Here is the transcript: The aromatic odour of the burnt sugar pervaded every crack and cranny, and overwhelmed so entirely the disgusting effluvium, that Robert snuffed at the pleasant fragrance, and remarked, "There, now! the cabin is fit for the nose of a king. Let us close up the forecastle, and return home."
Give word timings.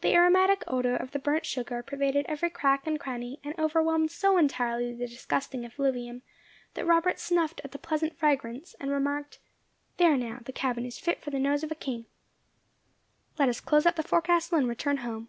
The 0.00 0.14
aromatic 0.14 0.64
odour 0.66 0.96
of 0.96 1.12
the 1.12 1.20
burnt 1.20 1.46
sugar 1.46 1.80
pervaded 1.80 2.26
every 2.28 2.50
crack 2.50 2.88
and 2.88 2.98
cranny, 2.98 3.38
and 3.44 3.56
overwhelmed 3.56 4.10
so 4.10 4.36
entirely 4.36 4.92
the 4.92 5.06
disgusting 5.06 5.64
effluvium, 5.64 6.22
that 6.74 6.84
Robert 6.84 7.20
snuffed 7.20 7.60
at 7.62 7.70
the 7.70 7.78
pleasant 7.78 8.18
fragrance, 8.18 8.74
and 8.80 8.90
remarked, 8.90 9.38
"There, 9.96 10.16
now! 10.16 10.40
the 10.44 10.52
cabin 10.52 10.84
is 10.84 10.98
fit 10.98 11.22
for 11.22 11.30
the 11.30 11.38
nose 11.38 11.62
of 11.62 11.70
a 11.70 11.76
king. 11.76 12.06
Let 13.38 13.48
us 13.48 13.60
close 13.60 13.86
up 13.86 13.94
the 13.94 14.02
forecastle, 14.02 14.58
and 14.58 14.66
return 14.66 14.96
home." 14.96 15.28